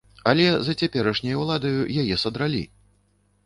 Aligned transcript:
Але 0.29 0.47
за 0.67 0.75
цяперашняй 0.83 1.39
уладаю 1.43 1.81
яе 2.05 2.15
садралі! 2.25 2.67